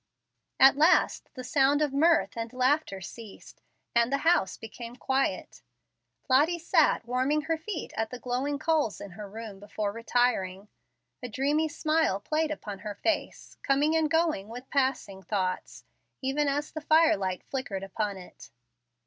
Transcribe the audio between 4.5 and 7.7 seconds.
became quiet. Lottie sat warming her